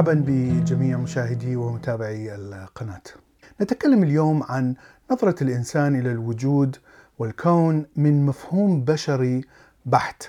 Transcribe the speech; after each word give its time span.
مرحبا 0.00 0.24
بجميع 0.26 0.98
مشاهدي 0.98 1.56
ومتابعي 1.56 2.34
القناة. 2.34 3.02
نتكلم 3.62 4.02
اليوم 4.02 4.42
عن 4.42 4.74
نظرة 5.10 5.42
الإنسان 5.42 6.00
إلى 6.00 6.12
الوجود 6.12 6.76
والكون 7.18 7.86
من 7.96 8.26
مفهوم 8.26 8.84
بشري 8.84 9.44
بحت. 9.86 10.22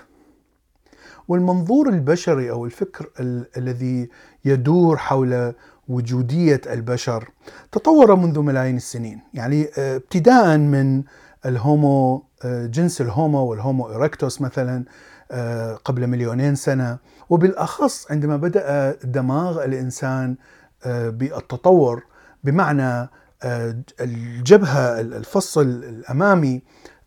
والمنظور 1.27 1.89
البشري 1.89 2.51
أو 2.51 2.65
الفكر 2.65 3.09
ال- 3.19 3.47
الذي 3.57 4.09
يدور 4.45 4.97
حول 4.97 5.53
وجودية 5.87 6.61
البشر 6.67 7.29
تطور 7.71 8.15
منذ 8.15 8.39
ملايين 8.39 8.75
السنين، 8.77 9.19
يعني 9.33 9.67
آه، 9.77 9.95
ابتداء 9.95 10.57
من 10.57 11.03
الهومو 11.45 12.23
جنس 12.45 13.01
الهومو 13.01 13.45
والهومو 13.45 13.89
إيركتوس 13.89 14.41
مثلا 14.41 14.85
آه، 15.31 15.75
قبل 15.75 16.07
مليونين 16.07 16.55
سنة. 16.55 16.97
وبالأخص 17.29 18.11
عندما 18.11 18.37
بدأ 18.37 18.91
دماغ 19.03 19.65
الإنسان 19.65 20.35
آه، 20.85 21.09
بالتطور 21.09 22.03
بمعنى 22.43 23.09
آه، 23.43 23.75
الجبهة 24.01 24.99
الفص 25.01 25.57
الأمامي 25.57 26.61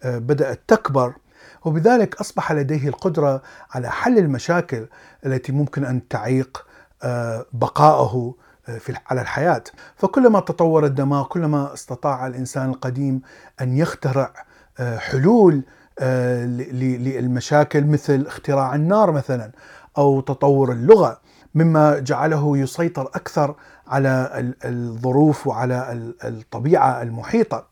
بدأت 0.04 0.60
تكبر. 0.68 1.14
وبذلك 1.64 2.14
أصبح 2.20 2.52
لديه 2.52 2.88
القدرة 2.88 3.42
على 3.70 3.90
حل 3.90 4.18
المشاكل 4.18 4.86
التي 5.26 5.52
ممكن 5.52 5.84
أن 5.84 6.08
تعيق 6.08 6.66
بقائه 7.52 8.34
في 8.78 8.94
على 9.06 9.20
الحياة. 9.20 9.64
فكلما 9.96 10.40
تطور 10.40 10.84
الدماغ 10.84 11.24
كلما 11.24 11.74
استطاع 11.74 12.26
الإنسان 12.26 12.70
القديم 12.70 13.22
أن 13.60 13.76
يخترع 13.76 14.32
حلول 14.78 15.62
آه، 15.98 16.44
ل- 16.44 16.56
ل- 16.80 17.04
للمشاكل 17.04 17.84
مثل 17.84 18.24
اختراع 18.26 18.74
النار 18.74 19.12
مثلا 19.12 19.50
أو 19.98 20.20
تطور 20.20 20.72
اللغة 20.72 21.20
مما 21.54 21.98
جعله 21.98 22.58
يسيطر 22.58 23.02
أكثر 23.02 23.54
على 23.88 24.30
ال- 24.34 24.54
الظروف 24.64 25.46
وعلى 25.46 25.92
ال- 25.92 26.14
الطبيعة 26.24 27.02
المحيطة. 27.02 27.66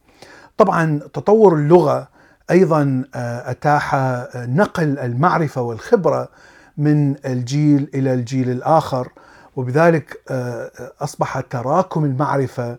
طبعا 0.59 0.99
تطور 0.99 1.55
اللغة 1.55 2.09
أيضا 2.51 3.05
آه، 3.15 3.51
أتاح 3.51 3.95
آه، 3.95 4.29
نقل 4.47 4.99
المعرفة 4.99 5.63
والخبرة 5.63 6.29
من 6.77 7.15
الجيل 7.27 7.91
إلى 7.95 8.15
الجيل 8.15 8.51
الآخر 8.51 9.09
وبذلك 9.57 10.21
آه، 10.31 10.71
أصبح 11.01 11.41
تراكم 11.41 12.05
المعرفة 12.05 12.65
آه، 12.71 12.79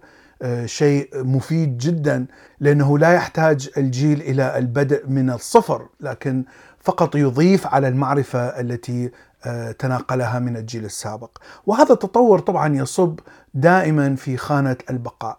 شيء 0.65 1.09
مفيد 1.13 1.77
جدا 1.77 2.25
لأنه 2.59 2.97
لا 2.97 3.13
يحتاج 3.13 3.69
الجيل 3.77 4.21
إلى 4.21 4.57
البدء 4.57 5.07
من 5.07 5.29
الصفر 5.29 5.87
لكن 5.99 6.43
فقط 6.79 7.15
يضيف 7.15 7.67
على 7.67 7.87
المعرفة 7.87 8.39
التي 8.39 9.11
آه، 9.45 9.71
تناقلها 9.71 10.39
من 10.39 10.57
الجيل 10.57 10.85
السابق. 10.85 11.37
وهذا 11.65 11.93
التطور 11.93 12.39
طبعا 12.39 12.75
يصب 12.75 13.19
دائما 13.53 14.15
في 14.15 14.37
خانة 14.37 14.75
البقاء. 14.89 15.37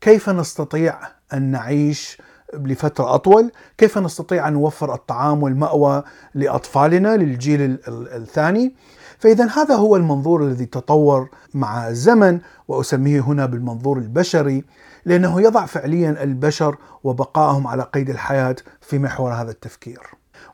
كيف 0.00 0.28
نستطيع 0.30 0.94
أن 1.32 1.42
نعيش 1.42 2.18
لفترة 2.54 3.14
أطول؟ 3.14 3.50
كيف 3.78 3.98
نستطيع 3.98 4.48
أن 4.48 4.52
نوفر 4.52 4.94
الطعام 4.94 5.42
والمأوى 5.42 6.02
لأطفالنا 6.34 7.16
للجيل 7.16 7.60
ال- 7.62 7.88
ال- 7.88 8.12
الثاني؟ 8.22 8.74
فإذا 9.18 9.44
هذا 9.46 9.74
هو 9.74 9.96
المنظور 9.96 10.44
الذي 10.44 10.66
تطور 10.66 11.28
مع 11.54 11.88
الزمن 11.88 12.40
وأسميه 12.68 13.20
هنا 13.20 13.46
بالمنظور 13.46 13.98
البشري 13.98 14.64
لأنه 15.04 15.40
يضع 15.40 15.66
فعليا 15.66 16.22
البشر 16.22 16.76
وبقائهم 17.04 17.66
على 17.66 17.82
قيد 17.82 18.10
الحياة 18.10 18.56
في 18.80 18.98
محور 18.98 19.32
هذا 19.34 19.50
التفكير. 19.50 20.00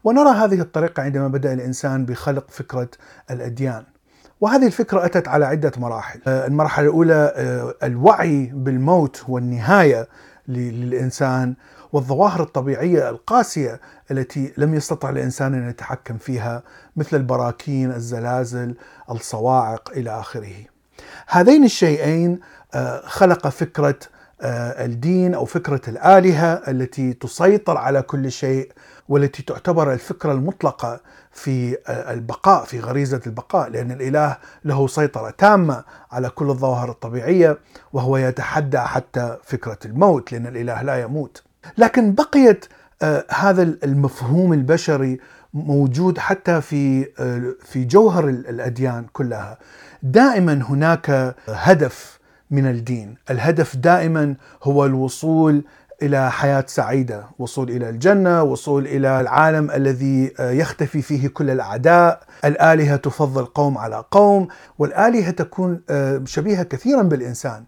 ونرى 0.05 0.31
هذه 0.31 0.61
الطريقة 0.61 1.03
عندما 1.03 1.29
بدأ 1.29 1.53
الإنسان 1.53 2.05
بخلق 2.05 2.51
فكرة 2.51 2.89
الأديان. 3.31 3.85
وهذه 4.41 4.67
الفكرة 4.67 5.05
أتت 5.05 5.29
على 5.29 5.45
عدة 5.47 5.73
مراحل. 5.77 6.21
آه، 6.27 6.47
المرحلة 6.47 6.87
الأولى 6.87 7.33
آه، 7.37 7.75
الوعي 7.87 8.51
بالموت 8.55 9.25
والنهاية 9.29 10.09
ل- 10.49 10.53
للإنسان 10.81 11.55
والظواهر 11.93 12.43
الطبيعية 12.43 13.11
القاسية 13.11 13.81
التي 14.11 14.53
لم 14.57 14.75
يستطع 14.75 15.11
الإنسان 15.11 15.55
أن 15.55 15.71
يتحكم 15.71 16.19
فيها 16.19 16.63
مثل 16.97 17.17
البراكين، 17.17 17.91
الزلازل، 17.91 18.75
الصواعق 19.11 19.91
إلى 19.91 20.21
آخره. 20.21 20.55
هذين 21.27 21.65
الشيئين 21.65 22.41
آه، 22.75 23.03
خلق 23.07 23.49
فكرة 23.49 23.99
آه، 24.41 24.85
الدين 24.85 25.35
أو 25.35 25.45
فكرة 25.45 25.81
الآلهة 25.89 26.53
التي 26.55 27.13
تسيطر 27.13 27.77
على 27.77 28.03
كل 28.03 28.33
شيء 28.33 28.73
والتي 29.09 29.43
تعتبر 29.43 29.93
الفكرة 29.93 30.33
المطلقة 30.33 31.01
في 31.33 31.77
آه، 31.87 32.13
البقاء 32.13 32.65
في 32.65 32.81
غريزة 32.81 33.21
البقاء 33.27 33.69
لأن 33.71 33.91
الإله 33.91 34.39
له 34.65 34.87
سيطرة 34.87 35.31
تامة 35.31 35.85
على 36.13 36.31
كل 36.31 36.51
الظواهر 36.51 36.91
الطبيعية 36.91 37.59
وهو 37.93 38.17
يتحدى 38.17 38.79
حتى 38.79 39.37
فكرة 39.45 39.79
الموت 39.85 40.33
لأن 40.33 40.47
الإله 40.47 40.83
لا 40.83 41.01
يموت. 41.01 41.43
لكن 41.79 42.15
بقيت 42.15 42.65
آه، 43.03 43.25
هذا 43.31 43.63
المفهوم 43.63 44.53
البشري 44.53 45.19
موجود 45.55 46.19
حتى 46.19 46.61
في 46.61 47.07
آه، 47.19 47.55
في 47.65 47.85
جوهر 47.85 48.29
الأديان 48.29 49.05
كلها. 49.13 49.59
دائما 50.03 50.53
هناك 50.53 51.35
هدف 51.49 52.19
من 52.51 52.67
الدين، 52.67 53.15
الهدف 53.31 53.77
دائما 53.77 54.35
هو 54.63 54.87
الوصول 54.87 55.65
إلى 56.03 56.31
حياة 56.31 56.65
سعيدة، 56.69 57.25
وصول 57.39 57.71
إلى 57.71 57.89
الجنة، 57.89 58.43
وصول 58.43 58.87
إلى 58.87 59.21
العالم 59.21 59.71
الذي 59.71 60.33
آه، 60.41 60.51
يختفي 60.51 61.03
فيه 61.03 61.29
كل 61.29 61.51
الأعداء، 61.51 62.23
الآلهة 62.45 62.97
تفضل 62.97 63.45
قوم 63.45 63.79
على 63.79 64.05
قوم، 64.11 64.49
والآلهة 64.79 65.31
تكون 65.31 65.81
شبيهة 66.25 66.63
كثيرا 66.63 67.03
بالإنسان. 67.03 67.65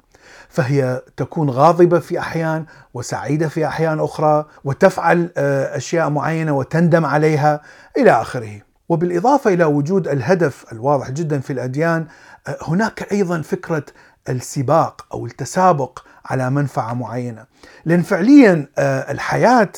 فهي 0.48 1.02
تكون 1.16 1.50
غاضبة 1.50 1.98
في 1.98 2.18
أحيان 2.18 2.64
وسعيدة 2.94 3.48
في 3.48 3.66
أحيان 3.66 4.00
أخرى 4.00 4.46
وتفعل 4.64 5.30
آه، 5.36 5.76
أشياء 5.76 6.10
معينة 6.10 6.52
وتندم 6.52 7.06
عليها 7.06 7.60
إلى 7.96 8.10
آخره. 8.10 8.60
وبالإضافة 8.88 9.54
إلى 9.54 9.64
وجود 9.64 10.08
الهدف 10.08 10.64
الواضح 10.72 11.10
جدا 11.10 11.40
في 11.40 11.52
الأديان 11.52 12.06
آه، 12.48 12.56
هناك 12.62 13.12
أيضا 13.12 13.42
فكرة 13.42 13.84
السباق 14.28 15.06
أو 15.14 15.26
التسابق 15.26 15.98
على 16.26 16.50
منفعة 16.50 16.94
معينة. 16.94 17.44
لأن 17.84 18.02
فعليا 18.02 18.66
آه، 18.78 19.12
الحياة 19.12 19.68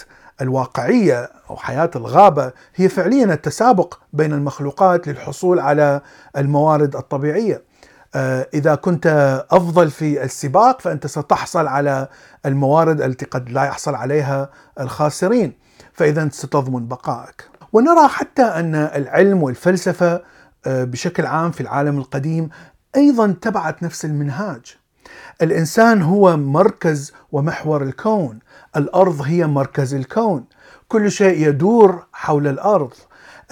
الواقعية 0.41 1.31
أو 1.51 1.57
حياة 1.57 1.91
الغابة 1.97 2.53
هي 2.75 2.89
فعليا 2.89 3.25
التسابق 3.25 3.95
بين 4.13 4.33
المخلوقات 4.33 5.09
للحصول 5.09 5.61
على 5.61 6.01
الموارد 6.37 6.97
الطبيعية. 6.97 7.63
آه، 8.17 8.49
إذا 8.55 8.75
كنت 8.75 9.07
أفضل 9.51 9.91
في 9.91 10.25
السباق 10.25 10.81
فأنت 10.81 11.07
ستحصل 11.07 11.67
على 11.67 12.09
الموارد 12.47 13.01
التي 13.01 13.25
قد 13.25 13.51
لا 13.51 13.65
يحصل 13.65 13.95
عليها 13.95 14.51
الخاسرين. 14.81 15.53
فإذا 15.93 16.29
ستضمن 16.33 16.89
بقائك. 16.89 17.49
ونرى 17.73 18.09
حتى 18.09 18.43
أن 18.43 18.75
العلم 18.75 19.43
والفلسفة 19.43 20.23
آه، 20.67 20.85
بشكل 20.85 21.27
عام 21.27 21.51
في 21.51 21.61
العالم 21.61 21.99
القديم 21.99 22.49
أيضا 22.97 23.37
تبعت 23.41 23.83
نفس 23.83 24.05
المنهاج. 24.05 24.77
الإنسان 25.43 26.03
هو 26.03 26.37
مركز 26.37 27.13
ومحور 27.33 27.83
الكون. 27.83 28.39
الأرض 28.77 29.23
هي 29.23 29.47
مركز 29.47 29.95
الكون. 29.95 30.45
كل 30.89 31.11
شيء 31.11 31.49
يدور 31.49 32.07
حول 32.13 32.47
الأرض. 32.47 32.93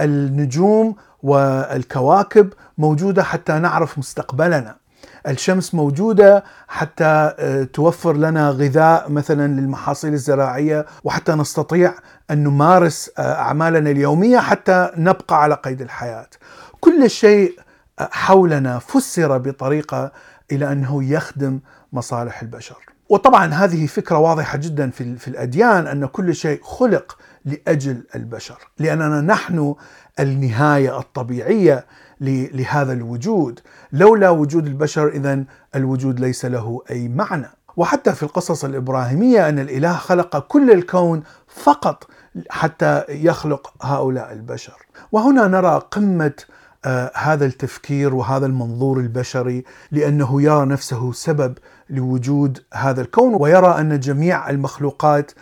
النجوم 0.00 0.96
والكواكب 1.22 2.52
موجودة 2.78 3.22
حتى 3.22 3.52
نعرف 3.52 3.98
مستقبلنا 3.98 4.76
الشمس 5.28 5.74
موجودة 5.74 6.44
حتى 6.68 7.34
آه، 7.38 7.64
توفر 7.64 8.16
لنا 8.16 8.50
غذاء 8.50 9.10
مثلا 9.10 9.46
للمحاصيل 9.60 10.12
الزراعية 10.12 10.86
وحتى 11.04 11.32
نستطيع 11.32 11.94
أن 12.30 12.44
نمارس 12.44 13.10
آه، 13.18 13.34
أعمالنا 13.34 13.90
اليومية 13.90 14.38
حتى 14.38 14.90
نبقى 14.96 15.42
على 15.42 15.54
قيد 15.54 15.80
الحياة. 15.80 16.26
كل 16.80 17.10
شيء 17.10 17.58
آه، 17.98 18.08
حولنا 18.12 18.78
فسر 18.78 19.38
بطريقة 19.38 20.12
إلى 20.52 20.72
أنه 20.72 21.04
يخدم 21.04 21.60
مصالح 21.92 22.42
البشر. 22.42 22.76
وطبعا 23.08 23.54
هذه 23.54 23.86
فكرة 23.86 24.18
واضحة 24.18 24.58
جدا 24.58 24.90
في 24.90 25.16
في 25.16 25.28
الأديان 25.28 25.86
أن 25.86 26.06
كل 26.06 26.34
شيء 26.34 26.60
خلق 26.62 27.18
لأجل 27.44 28.02
البشر، 28.14 28.58
لأننا 28.78 29.20
نحن 29.20 29.74
النهاية 30.20 30.98
الطبيعية 30.98 31.86
لهذا 32.20 32.92
الوجود، 32.92 33.60
لولا 33.92 34.30
وجود 34.30 34.66
البشر 34.66 35.08
اذا 35.08 35.44
الوجود 35.74 36.20
ليس 36.20 36.44
له 36.44 36.82
أي 36.90 37.08
معنى. 37.08 37.48
وحتى 37.76 38.12
في 38.12 38.22
القصص 38.22 38.64
الإبراهيمية 38.64 39.48
أن 39.48 39.58
الإله 39.58 39.92
خلق 39.92 40.38
كل 40.38 40.70
الكون 40.70 41.22
فقط 41.48 42.06
حتى 42.50 43.04
يخلق 43.08 43.74
هؤلاء 43.82 44.32
البشر. 44.32 44.86
وهنا 45.12 45.48
نرى 45.48 45.82
قمة 45.90 46.32
آه، 46.86 47.12
هذا 47.14 47.46
التفكير 47.46 48.14
وهذا 48.14 48.46
المنظور 48.46 49.00
البشري 49.00 49.64
لأنه 49.90 50.42
يرى 50.42 50.66
نفسه 50.66 51.12
سبب 51.12 51.58
لوجود 51.90 52.62
هذا 52.74 53.00
الكون 53.00 53.34
ويرى 53.40 53.80
أن 53.80 54.00
جميع 54.00 54.50
المخلوقات 54.50 55.32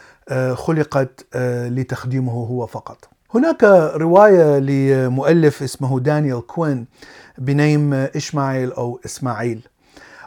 خلقت 0.55 1.27
آه، 1.35 1.69
لتخديمه 1.69 2.33
هو 2.33 2.67
فقط. 2.67 3.09
هناك 3.35 3.65
رواية 3.95 4.59
لمؤلف 4.59 5.63
اسمه 5.63 6.01
دانيال 6.01 6.47
كوين 6.47 6.87
بنيم 7.39 7.95
إشماعيل 7.95 8.73
أو 8.73 9.01
إسماعيل 9.07 9.61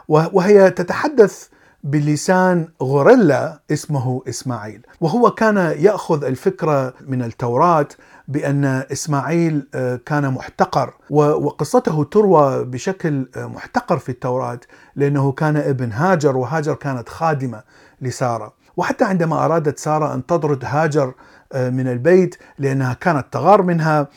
وهي 0.08 0.70
تتحدث 0.70 1.48
بلسان 1.84 2.68
غوريلا 2.82 3.60
اسمه 3.70 4.22
إسماعيل 4.28 4.86
وهو 5.00 5.30
كان 5.30 5.56
يأخذ 5.56 6.24
الفكرة 6.24 6.94
من 7.06 7.22
التوراة 7.22 7.88
بأن 8.28 8.64
إسماعيل 8.64 9.66
آه، 9.74 10.00
كان 10.06 10.30
محتقر 10.32 10.94
وقصته 11.10 12.04
تروى 12.04 12.64
بشكل 12.64 13.28
آه، 13.36 13.46
محتقر 13.46 13.98
في 13.98 14.08
التوراة 14.08 14.60
لأنه 14.96 15.32
كان 15.32 15.56
ابن 15.56 15.92
هاجر 15.92 16.36
وهاجر 16.36 16.74
كانت 16.74 17.08
خادمة 17.08 17.62
لسارة 18.00 18.52
وحتى 18.76 19.04
عندما 19.04 19.44
أرادت 19.44 19.78
سارة 19.78 20.14
أن 20.14 20.26
تطرد 20.26 20.64
هاجر 20.64 21.14
آه، 21.52 21.70
من 21.70 21.88
البيت 21.88 22.36
لأنها 22.58 22.94
كانت 22.94 23.26
تغار 23.32 23.62
منها 23.62 24.08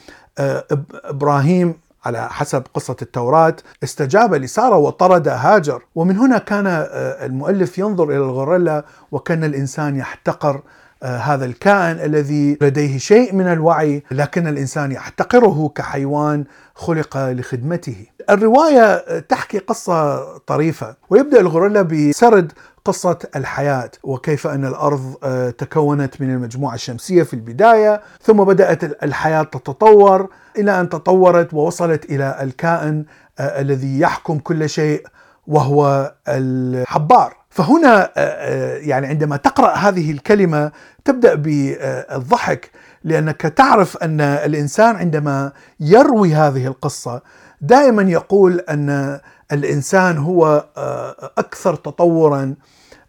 إبراهيم 1.06 1.74
على 2.06 2.30
حسب 2.30 2.64
قصة 2.74 2.96
التوراة 3.02 3.56
استجاب 3.84 4.34
لسارة 4.34 4.78
وطرد 4.78 5.28
هاجر 5.28 5.82
ومن 5.96 6.18
هنا 6.18 6.38
كان 6.38 6.68
آه، 6.68 7.26
المؤلف 7.26 7.78
ينظر 7.78 8.04
إلى 8.04 8.18
الغوريلا 8.18 8.86
وكأن 9.12 9.44
الإنسان 9.44 9.96
يحتقر 9.96 10.62
آه، 11.04 11.18
هذا 11.18 11.46
الكائن 11.46 12.00
الذي 12.00 12.58
لديه 12.62 12.98
شيء 12.98 13.36
من 13.36 13.48
الوعي 13.48 14.04
لكن 14.12 14.48
الإنسان 14.48 14.92
يحتقره 14.92 15.72
كحيوان 15.76 16.46
خلق 16.76 17.18
لخدمته. 17.18 18.06
الرواية 18.30 18.82
آه، 18.82 19.20
تحكي 19.20 19.58
قصة 19.58 20.38
طريفة 20.38 20.96
ويبدأ 21.10 21.40
الغوريلا 21.40 21.82
بسرد 21.82 22.52
قصة 22.86 23.20
الحياة 23.36 23.92
وكيف 24.04 24.48
أن 24.48 24.66
الأرض 24.66 25.16
آه، 25.24 25.50
تكونت 25.50 26.22
من 26.22 26.30
المجموعة 26.34 26.76
الشمسية 26.76 27.24
في 27.24 27.34
البداية 27.34 28.02
ثم 28.22 28.44
بدأت 28.44 29.04
الحياة 29.04 29.44
تتطور 29.44 30.30
إلى 30.58 30.82
أن 30.82 30.90
تطورت 30.90 31.54
ووصلت 31.54 32.06
إلى 32.06 32.38
الكائن 32.42 33.06
آه، 33.40 33.62
الذي 33.62 34.00
يحكم 34.00 34.40
كل 34.40 34.70
شيء 34.70 35.08
وهو 35.48 36.14
الحبار. 36.28 37.38
فهنا 37.50 38.12
آه، 38.18 38.78
يعني 38.78 39.08
عندما 39.08 39.38
تقرأ 39.38 39.74
هذه 39.74 40.12
الكلمة 40.12 40.72
تبدأ 41.06 41.36
بالضحك 41.36 42.72
لأنك 43.04 43.42
تعرف 43.42 43.98
أن 43.98 44.22
الإنسان 44.22 44.96
عندما 44.96 45.52
يروي 45.80 46.34
هذه 46.34 46.68
القصة 46.68 47.22
دائما 47.62 48.02
يقول 48.04 48.60
أن 48.60 49.20
الإنسان 49.52 50.18
هو 50.18 50.66
آه، 50.78 51.32
أكثر 51.38 51.76
تطورا 51.76 52.56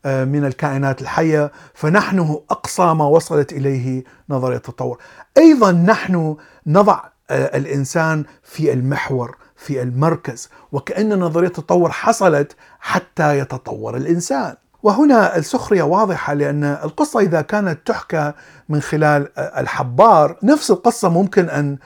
آه، 0.05 0.25
من 0.25 0.45
الكائنات 0.45 1.03
الحية 1.03 1.53
فنحن 1.75 2.39
أقصى 2.51 2.83
ما 2.95 3.05
وصلت 3.05 3.53
إليه 3.53 4.05
نظرية 4.31 4.57
التطور. 4.57 4.99
أيضا 5.39 5.73
نحن 5.73 6.37
نضع 6.67 7.01
آه، 7.31 7.57
الإنسان 7.57 8.25
في 8.43 8.73
المحور 8.73 9.37
في 9.57 9.83
المركز 9.83 10.49
وكأن 10.73 11.19
نظرية 11.19 11.47
التطور 11.47 11.91
حصلت 11.91 12.57
حتى 12.81 13.39
يتطور 13.39 13.97
الإنسان. 13.97 14.55
وهنا 14.83 15.37
السخرية 15.37 15.83
واضحة 15.83 16.35
لأن 16.35 16.65
القصة 16.65 17.21
إذا 17.21 17.41
كانت 17.41 17.87
تحكى 17.87 18.33
من 18.69 18.81
خلال 18.81 19.39
الحبار 19.39 20.37
نفس 20.43 20.71
القصة 20.71 21.09
ممكن 21.09 21.49
أن 21.51 21.79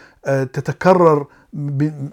تتكرر 0.52 1.26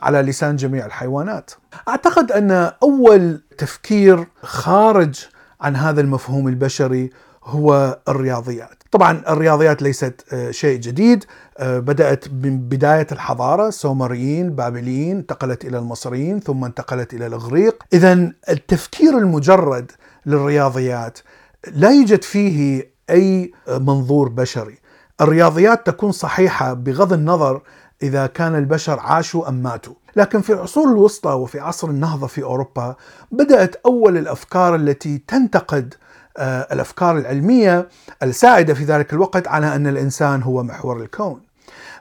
على 0.02 0.22
لسان 0.22 0.56
جميع 0.56 0.86
الحيوانات. 0.86 1.52
أعتقد 1.88 2.32
أن 2.32 2.72
أول 2.84 3.42
تفكير 3.58 4.28
خارج 4.42 5.26
عن 5.62 5.76
هذا 5.76 6.02
المفهوم 6.02 6.48
البشري 6.48 7.10
هو 7.44 8.00
الرياضيات. 8.10 8.84
طبعا 8.92 9.24
الرياضيات 9.30 9.82
ليست 9.82 10.26
آه، 10.34 10.52
شيء 10.52 10.80
جديد 10.80 11.26
آه، 11.58 11.80
بدأت 11.80 12.28
من 12.34 12.60
بداية 12.60 13.08
الحضارة 13.12 13.68
السومريين 13.68 14.46
البابليين 14.46 15.18
انتقلت 15.18 15.66
إلى 15.66 15.78
المصريين 15.78 16.40
ثم 16.40 16.66
انتقلت 16.66 17.14
إلى 17.14 17.28
الإغريق. 17.28 17.84
اذا 17.94 18.32
التفكير 18.50 19.18
المجرد 19.18 19.92
للرياضيات 20.26 21.20
لا 21.68 21.90
يوجد 21.90 22.24
فيه 22.24 22.92
أي 23.10 23.52
منظور 23.70 24.30
بشري. 24.30 24.78
الرياضيات 25.22 25.88
تكون 25.88 26.12
صحيحة 26.12 26.74
بغض 26.74 27.14
النظر 27.14 27.62
إذا 28.04 28.28
كان 28.28 28.56
البشر 28.56 29.00
عاشوا 29.00 29.50
أم 29.50 29.54
ماتوا. 29.54 29.94
لكن 30.16 30.42
في 30.42 30.54
العصور 30.54 30.88
الوسطى 30.88 31.30
وفي 31.30 31.60
عصر 31.60 31.90
النهضة 31.90 32.28
في 32.28 32.44
أوروبا 32.44 32.96
بدأت 33.32 33.76
أول 33.86 34.18
الأفكار 34.18 34.76
التي 34.76 35.18
تنتقد 35.28 35.94
آه، 36.38 36.68
الأفكار 36.72 37.18
العلمية 37.18 37.88
السائده 38.24 38.74
في 38.74 38.84
ذلك 38.84 39.14
الوقت 39.14 39.48
على 39.48 39.76
أن 39.76 39.88
الإنسان 39.88 40.44
هو 40.44 40.64
محور 40.64 41.02
الكون. 41.02 41.42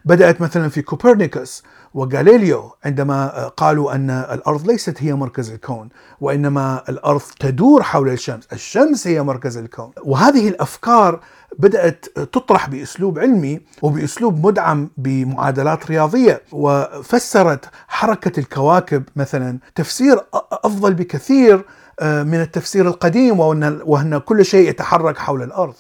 بدأت 0.05 0.41
مثلا 0.41 0.69
في 0.69 0.83
كوبرنيكوس 0.83 1.63
وغاليليو 1.95 2.73
عندما 2.85 3.45
آه، 3.45 3.49
قالوا 3.49 3.95
أن 3.95 4.11
الأرض 4.11 4.67
ليست 4.67 5.03
هي 5.03 5.15
مركز 5.15 5.51
الكون 5.51 5.89
وإنما 6.21 6.83
الأرض 6.89 7.21
تدور 7.41 7.83
حول 7.83 8.09
الشمس، 8.09 8.49
الشمس 8.53 9.07
هي 9.07 9.23
مركز 9.23 9.57
الكون، 9.57 9.91
وهذه 10.03 10.49
الأفكار 10.49 11.21
بدأت 11.59 12.05
تطرح 12.19 12.69
بأسلوب 12.69 13.19
علمي 13.19 13.61
وبأسلوب 13.83 14.47
مدعم 14.47 14.91
بمعادلات 14.97 15.87
رياضية 15.91 16.43
وفسرت 16.53 17.65
حركة 17.89 18.41
الكواكب 18.41 19.03
مثلا 19.17 19.59
تفسير 19.75 20.21
أفضل 20.53 20.95
بكثير 20.95 21.65
آه، 22.01 22.23
من 22.23 22.41
التفسير 22.41 22.89
القديم 22.89 23.41
وأن 23.41 24.19
كل 24.19 24.45
شيء 24.45 24.69
يتحرك 24.69 25.19
حول 25.19 25.43
الأرض. 25.43 25.75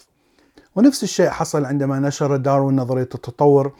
ونفس 0.76 1.02
الشيء 1.02 1.28
حصل 1.28 1.64
عندما 1.64 1.98
نشر 1.98 2.36
داروين 2.36 2.76
نظرية 2.76 3.02
التطور 3.02 3.72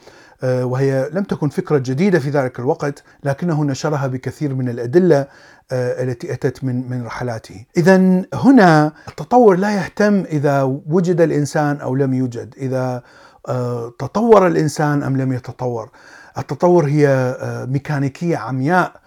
آه، 0.43 0.65
وهي 0.65 1.09
لم 1.13 1.23
تكن 1.23 1.49
فكرة 1.49 1.77
جديدة 1.77 2.19
في 2.19 2.29
ذلك 2.29 2.59
الوقت 2.59 3.03
لكنه 3.23 3.63
نشرها 3.63 4.07
بكثير 4.07 4.55
من 4.55 4.69
الأدلة 4.69 5.27
آه، 5.71 6.03
التي 6.03 6.33
أتت 6.33 6.63
من 6.63 6.89
من 6.89 7.05
رحلاته. 7.05 7.65
إذا 7.77 8.25
هنا 8.33 8.91
التطور 9.07 9.55
لا 9.55 9.75
يهتم 9.75 10.23
إذا 10.23 10.63
وجد 10.89 11.21
الإنسان 11.21 11.77
أو 11.77 11.95
لم 11.95 12.13
يوجد 12.13 12.55
إذا 12.57 13.03
آه، 13.47 13.93
تطور 13.99 14.47
الإنسان 14.47 15.03
أم 15.03 15.17
لم 15.17 15.33
يتطور. 15.33 15.89
التطور 16.37 16.85
هي 16.85 17.37
ميكانيكية 17.69 18.37
عمياء 18.37 19.01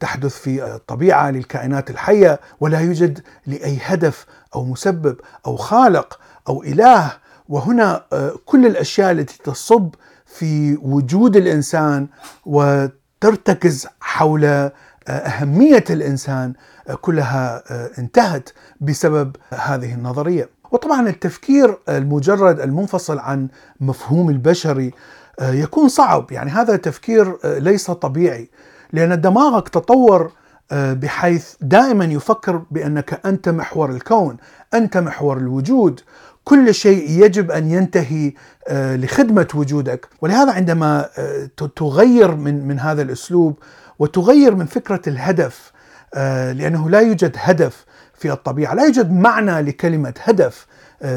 تحدث 0.00 0.38
في 0.38 0.74
الطبيعة 0.74 1.30
للكائنات 1.30 1.90
الحية 1.90 2.40
ولا 2.60 2.80
يوجد 2.80 3.20
لأي 3.46 3.78
هدف 3.82 4.26
أو 4.54 4.64
مسبب 4.64 5.16
أو 5.46 5.56
خالق 5.56 6.18
أو 6.48 6.62
إله. 6.62 7.12
وهنا 7.48 8.02
كل 8.46 8.66
الأشياء 8.66 9.10
التي 9.10 9.38
تصب 9.44 9.94
في 10.26 10.78
وجود 10.82 11.36
الإنسان 11.36 12.06
وترتكز 12.46 13.86
حول 14.00 14.44
آه، 14.44 14.72
أهمية 15.08 15.84
الإنسان 15.90 16.52
آه، 16.88 16.94
كلها 16.94 17.62
آه، 17.70 17.90
انتهت 17.98 18.50
بسبب 18.80 19.36
هذه 19.50 19.94
النظرية. 19.94 20.48
وطبعا 20.70 21.08
التفكير 21.08 21.78
المجرد 21.88 22.60
المنفصل 22.60 23.18
عن 23.18 23.48
مفهوم 23.80 24.30
البشري 24.30 24.92
يكون 25.40 25.88
صعب، 25.88 26.32
يعني 26.32 26.50
هذا 26.50 26.76
تفكير 26.76 27.38
ليس 27.44 27.90
طبيعي. 27.90 28.50
لأن 28.92 29.20
دماغك 29.20 29.68
تطور 29.68 30.32
بحيث 30.72 31.54
دائما 31.60 32.04
يفكر 32.04 32.62
بأنك 32.70 33.20
أنت 33.26 33.48
محور 33.48 33.90
الكون، 33.90 34.36
أنت 34.74 34.96
محور 34.96 35.36
الوجود، 35.36 36.00
كل 36.44 36.74
شيء 36.74 37.10
يجب 37.10 37.50
أن 37.50 37.70
ينتهي 37.70 38.32
آه، 38.68 38.96
لخدمة 38.96 39.48
وجودك. 39.54 40.08
ولهذا 40.20 40.52
عندما 40.52 41.08
آه، 41.18 41.48
تغير 41.76 42.34
من 42.34 42.68
من 42.68 42.80
هذا 42.80 43.02
الأسلوب 43.02 43.58
وتغير 43.98 44.54
من 44.54 44.66
فكرة 44.66 45.00
الهدف 45.06 45.72
آه، 46.14 46.52
لأنه 46.52 46.90
لا 46.90 47.00
يوجد 47.00 47.36
هدف 47.38 47.84
في 48.14 48.32
الطبيعة، 48.32 48.74
لا 48.74 48.84
يوجد 48.84 49.12
معنى 49.12 49.60
لكلمة 49.60 50.14
هدف 50.22 50.66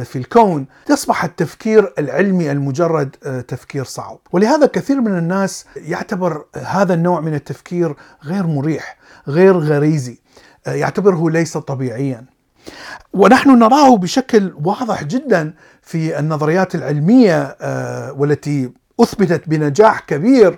في 0.03 0.15
الكون. 0.15 0.65
تصبح 0.85 1.23
التفكير 1.23 1.93
العلمي 1.99 2.51
المجرد 2.51 3.09
تفكير 3.47 3.83
صعب. 3.83 4.19
ولهذا 4.31 4.65
كثير 4.65 5.01
من 5.01 5.17
الناس 5.17 5.65
يعتبر 5.75 6.45
هذا 6.55 6.93
النوع 6.93 7.21
من 7.21 7.33
التفكير 7.33 7.95
غير 8.23 8.47
مريح 8.47 8.97
غير 9.27 9.57
غريزي 9.57 10.19
يعتبره 10.67 11.29
ليس 11.29 11.57
طبيعيا. 11.57 12.25
ونحن 13.13 13.59
نراه 13.59 13.97
بشكل 13.97 14.53
واضح 14.63 15.03
جدا 15.03 15.53
في 15.81 16.19
النظريات 16.19 16.75
العلمية 16.75 17.55
آه، 17.61 18.11
والتي 18.11 18.71
أثبتت 18.99 19.49
بنجاح 19.49 19.99
كبير 19.99 20.47
آه، 20.51 20.57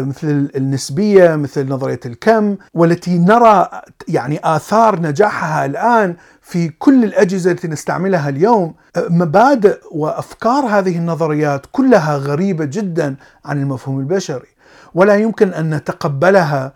مثل 0.00 0.50
النسبية 0.56 1.36
مثل 1.36 1.68
نظرية 1.68 2.00
الكم 2.06 2.56
والتي 2.74 3.18
نرى 3.18 3.68
يعني 4.08 4.40
آثار 4.44 5.00
نجاحها 5.00 5.64
الآن 5.64 6.16
في 6.42 6.68
كل 6.68 7.04
الأجهزة 7.04 7.50
التي 7.50 7.68
نستعملها 7.68 8.28
اليوم. 8.28 8.74
آه، 8.96 9.06
مبادئ 9.10 9.78
وأفكار 9.92 10.66
هذه 10.66 10.98
النظريات 10.98 11.66
كلها 11.72 12.16
غريبة 12.16 12.64
جدا 12.64 13.16
عن 13.44 13.62
المفهوم 13.62 14.00
البشري. 14.00 14.48
ولا 14.94 15.14
يمكن 15.14 15.48
أن 15.54 15.74
نتقبلها 15.74 16.72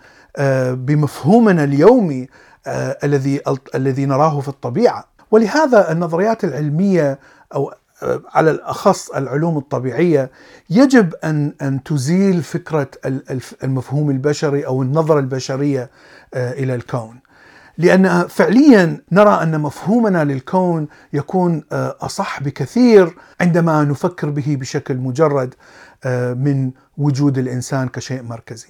بمفهومنا 0.70 1.64
اليومي 1.64 2.28
آه، 2.66 2.98
الذي 3.04 3.40
الذي 3.74 4.06
نراه 4.06 4.40
في 4.40 4.48
الطبيعة. 4.48 5.04
ولهذا 5.30 5.92
النظريات 5.92 6.44
العلمية 6.44 7.18
أو 7.54 7.72
على 8.34 8.50
الأخص 8.50 9.10
العلوم 9.10 9.58
الطبيعية 9.58 10.30
يجب 10.70 11.14
أن 11.24 11.54
أن 11.62 11.82
تزيل 11.82 12.42
فكرة 12.42 12.88
المفهوم 13.64 14.10
البشري 14.10 14.66
أو 14.66 14.82
النظرة 14.82 15.18
البشرية 15.18 15.90
إلى 16.34 16.74
الكون. 16.74 17.20
لأن 17.78 18.26
فعليا 18.28 19.00
نرى 19.12 19.42
أن 19.42 19.60
مفهومنا 19.60 20.24
للكون 20.24 20.88
يكون 21.12 21.62
أصح 21.72 22.42
بكثير 22.42 23.14
عندما 23.40 23.84
نفكر 23.84 24.30
به 24.30 24.56
بشكل 24.60 24.96
مجرد 24.96 25.54
من 26.36 26.70
وجود 26.98 27.38
الإنسان 27.38 27.88
كشيء 27.88 28.22
مركزي. 28.22 28.68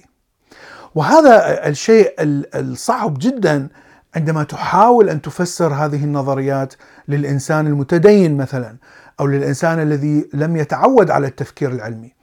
وهذا 0.95 1.67
الشيء 1.67 2.13
الصعب 2.19 3.17
جدا 3.19 3.69
عندما 4.15 4.43
تحاول 4.43 5.09
أن 5.09 5.21
تفسر 5.21 5.73
هذه 5.73 6.03
النظريات 6.03 6.73
للإنسان 7.07 7.67
المتدين 7.67 8.37
مثلا 8.37 8.75
أو 9.19 9.27
للإنسان 9.27 9.79
الذي 9.79 10.29
لم 10.33 10.57
يتعود 10.57 11.11
على 11.11 11.27
التفكير 11.27 11.71
العلمي. 11.71 12.13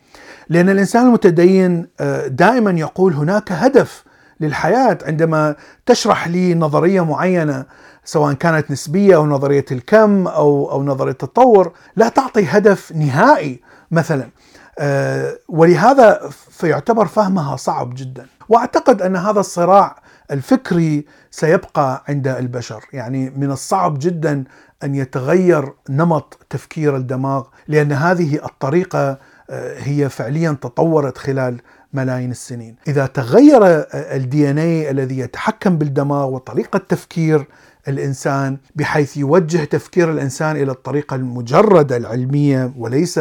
لأن 0.49 0.68
الإنسان 0.68 1.06
المتدين 1.06 1.87
دائما 2.26 2.70
يقول 2.70 3.12
هناك 3.12 3.52
هدف 3.52 4.04
للحياة 4.40 4.99
عندما 5.02 5.56
تشرح 5.87 6.28
لي 6.28 6.54
نظرية 6.54 7.04
معينة 7.04 7.64
سواء 8.04 8.35
كانت 8.35 8.70
نسبية 8.70 9.16
أو 9.16 9.26
نظرية 9.26 9.64
الكم 9.73 10.26
أو 10.26 10.70
أو 10.70 10.82
نظرية 10.82 11.12
التطور 11.12 11.73
لا 11.97 12.09
تعطي 12.09 12.44
هدف 12.44 12.92
نهائي 12.92 13.61
مثلا. 13.90 14.28
ولهذا 15.49 16.30
فيعتبر 16.50 17.06
فهمها 17.06 17.56
صعب 17.56 17.94
جدا. 17.94 18.26
وأعتقد 18.49 19.02
أن 19.02 19.16
هذا 19.16 19.40
الصراع 19.40 20.02
الفكري 20.30 21.06
سيبقى 21.30 22.04
عند 22.09 22.28
البشر. 22.28 22.85
يعني 22.92 23.30
من 23.30 23.50
الصعب 23.50 23.99
جدا 23.99 24.44
أن 24.84 24.94
يتغير 24.94 25.72
نمط 25.88 26.38
تفكير 26.50 26.96
الدماغ 26.96 27.44
لأن 27.68 27.92
هذه 27.92 28.34
الطريقة 28.44 29.18
هي 29.76 30.08
فعليا 30.08 30.50
تطورت 30.62 31.18
خلال 31.18 31.60
ملايين 31.92 32.30
السنين. 32.30 32.76
إذا 32.88 33.06
تغير 33.06 33.60
الدي 33.94 34.50
ان 34.50 34.58
الذي 34.58 35.18
يتحكم 35.18 35.78
بالدماغ 35.78 36.26
وطريقة 36.26 36.78
تفكير 36.88 37.46
الإنسان 37.88 38.58
بحيث 38.76 39.16
يوجه 39.16 39.64
تفكير 39.64 40.10
الإنسان 40.10 40.56
إلى 40.56 40.72
الطريقة 40.72 41.14
المجردة 41.14 41.96
العلمية 41.96 42.72
وليس 42.78 43.20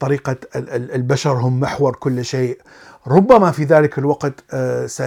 طريقة 0.00 0.36
البشر 0.56 1.32
هم 1.32 1.60
محور 1.60 1.96
كل 1.96 2.24
شيء. 2.24 2.58
ربما 3.06 3.50
في 3.50 3.64
ذلك 3.64 3.98
الوقت 3.98 4.54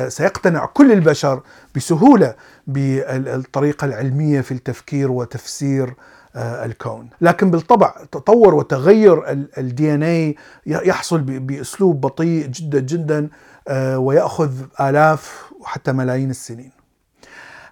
سيقتنع 0.07 0.65
كل 0.65 0.91
البشر 0.91 1.41
بسهولة 1.75 2.35
بالطريقة 2.67 3.85
العلمية 3.85 4.41
في 4.41 4.51
التفكير 4.51 5.11
وتفسير 5.11 5.93
الكون. 6.35 7.09
لكن 7.21 7.51
بالطبع 7.51 7.95
تطور 8.11 8.55
وتغير 8.55 9.31
الدي 9.57 9.93
ان 9.93 10.03
اي 10.03 10.35
يحصل 10.65 11.21
بأسلوب 11.21 12.01
بطيء 12.01 12.47
جدا 12.47 12.79
جدا 12.79 13.29
ويأخذ 13.97 14.51
آلاف 14.81 15.51
وحتى 15.59 15.91
ملايين 15.91 16.29
السنين. 16.29 16.71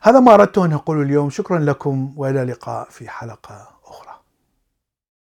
هذا 0.01 0.19
ما 0.19 0.33
اردت 0.33 0.57
أن 0.57 0.73
اقوله 0.73 1.01
اليوم. 1.01 1.29
شكرا 1.29 1.59
لكم 1.59 2.13
وإلى 2.17 2.41
اللقاء 2.41 2.87
في 2.89 3.09
حلقة 3.09 3.72